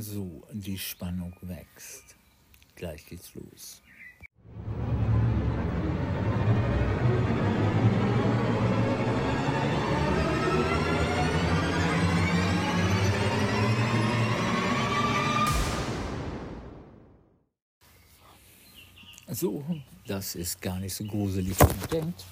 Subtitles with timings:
[0.00, 2.16] So, die Spannung wächst.
[2.74, 3.82] Gleich geht's los.
[19.28, 19.62] So,
[20.06, 22.24] das ist gar nicht so gruselig, wie man denkt.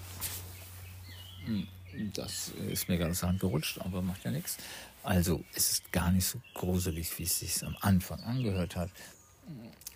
[1.45, 1.69] Hm,
[2.15, 4.57] das ist mir ganz Hand gerutscht, aber macht ja nichts.
[5.03, 8.91] Also, es ist gar nicht so gruselig, wie es sich am Anfang angehört hat.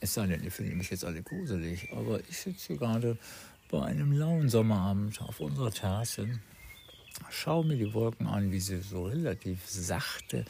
[0.00, 3.18] Es sei denn, ihr findet mich jetzt alle gruselig, aber ich sitze hier gerade
[3.70, 6.40] bei einem lauen Sommerabend auf unserer Terrasse,
[7.30, 10.44] schaue mir die Wolken an, wie sie so relativ sachte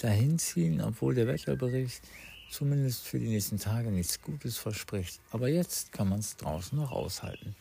[0.00, 2.02] dahinziehen, obwohl der Wetterbericht
[2.50, 5.20] zumindest für die nächsten Tage nichts Gutes verspricht.
[5.32, 7.54] Aber jetzt kann man es draußen noch aushalten.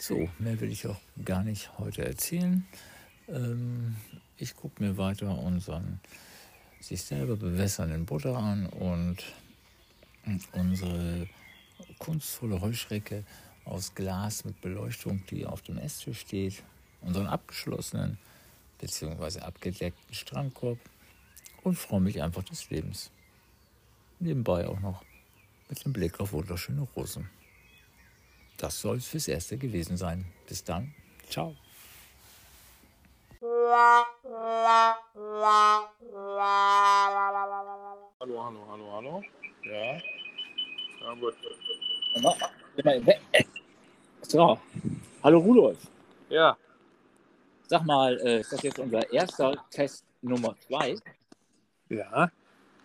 [0.00, 2.66] So, mehr will ich auch gar nicht heute erzählen.
[3.28, 3.96] Ähm,
[4.38, 6.00] ich gucke mir weiter unseren
[6.80, 9.22] sich selber bewässernden Butter an und
[10.52, 11.28] unsere
[11.98, 13.24] kunstvolle Heuschrecke
[13.66, 16.62] aus Glas mit Beleuchtung, die auf dem Esstisch steht,
[17.02, 18.16] unseren abgeschlossenen
[18.78, 19.40] bzw.
[19.40, 20.78] abgedeckten Strandkorb
[21.62, 23.10] und freue mich einfach des Lebens
[24.18, 25.04] nebenbei auch noch
[25.68, 27.28] mit dem Blick auf wunderschöne Rosen.
[28.60, 30.26] Das soll es fürs Erste gewesen sein.
[30.46, 30.92] Bis dann.
[31.30, 31.56] Ciao.
[38.20, 39.22] Hallo, hallo, hallo, hallo.
[39.64, 39.94] Ja.
[41.00, 41.34] Ja, gut.
[44.20, 44.58] So,
[45.22, 45.78] hallo Rudolf.
[46.28, 46.54] Ja.
[47.66, 50.96] Sag mal, äh, ist das jetzt unser erster Test Nummer zwei?
[51.88, 52.30] Ja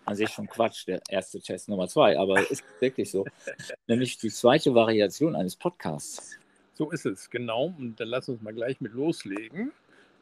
[0.06, 3.24] an sich schon Quatsch, der erste Test Nummer zwei, aber ist wirklich so.
[3.88, 6.38] Nämlich die zweite Variation eines Podcasts.
[6.74, 7.74] So ist es, genau.
[7.76, 9.72] Und dann lass uns mal gleich mit loslegen,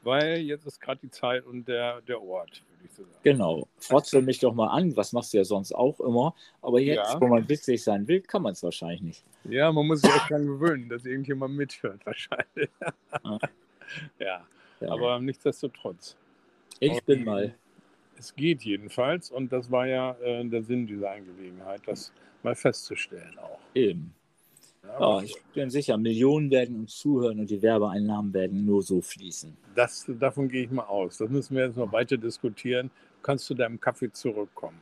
[0.03, 3.19] weil jetzt ist gerade die Zeit und der, der Ort, würde ich so sagen.
[3.23, 3.69] Genau.
[3.79, 6.35] Frotzel mich doch mal an, was machst du ja sonst auch immer.
[6.63, 7.21] Aber jetzt, ja.
[7.21, 9.25] wo man witzig sein will, kann man es wahrscheinlich nicht.
[9.45, 12.71] Ja, man muss sich auch daran gewöhnen, dass irgendjemand mithört, wahrscheinlich.
[12.81, 12.93] ja.
[14.19, 14.47] ja.
[14.81, 14.89] ja.
[14.89, 16.17] aber nichtsdestotrotz.
[16.81, 17.55] Ich und, bin mal
[18.19, 23.39] es geht jedenfalls und das war ja äh, der Sinn dieser Angelegenheit, das mal festzustellen
[23.39, 23.59] auch.
[23.75, 24.15] Eben.
[24.83, 29.01] Ja, ja, ich bin sicher, Millionen werden uns zuhören und die Werbeeinnahmen werden nur so
[29.01, 29.57] fließen.
[29.75, 31.19] Das, davon gehe ich mal aus.
[31.19, 32.91] Das müssen wir jetzt noch weiter diskutieren.
[33.23, 34.79] Kannst du deinem Kaffee zurückkommen?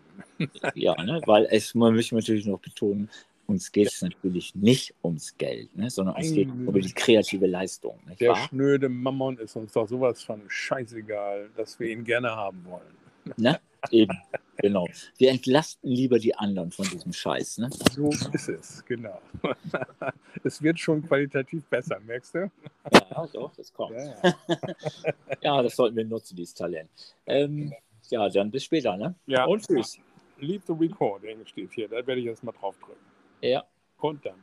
[0.74, 1.20] ja, ne?
[1.26, 3.08] weil es, man möchte natürlich noch betonen,
[3.46, 5.90] uns geht es natürlich nicht ums Geld, ne?
[5.90, 7.98] sondern es geht um die kreative Leistung.
[8.18, 8.48] der wahr?
[8.48, 13.01] schnöde Mammon ist uns doch sowas von scheißegal, dass wir ihn gerne haben wollen.
[13.36, 13.60] Ne?
[13.90, 14.16] Eben,
[14.56, 14.86] genau.
[15.18, 17.58] Wir entlasten lieber die anderen von diesem Scheiß.
[17.58, 17.70] Ne?
[17.92, 19.20] So ist es, genau.
[20.44, 22.50] es wird schon qualitativ besser, merkst du?
[22.92, 23.96] Ja, doch, das kommt.
[23.96, 24.34] Ja, ja.
[25.42, 26.90] ja das sollten wir nutzen, dieses Talent.
[27.26, 27.72] Ähm,
[28.08, 29.14] ja, dann bis später, ne?
[29.26, 29.44] Ja.
[29.44, 29.98] Und tschüss.
[30.38, 33.04] Leave the recording steht hier, da werde ich jetzt mal drauf drücken.
[33.40, 33.64] Ja.
[33.98, 34.34] Und dann.